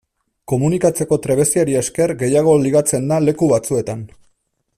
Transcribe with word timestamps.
Komunikatzeko 0.51 1.19
trebeziari 1.25 1.77
esker 1.83 2.15
gehiago 2.23 2.57
ligatzen 2.65 3.07
da 3.13 3.21
leku 3.27 3.53
batzuetan. 3.53 4.05